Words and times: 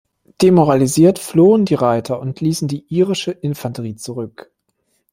Demoralisiert 0.41 1.19
flohen 1.19 1.63
die 1.65 1.75
Reiter 1.75 2.19
und 2.21 2.41
ließen 2.41 2.67
die 2.67 2.87
irische 2.91 3.29
Infanterie 3.33 3.95
zurück. 3.97 4.51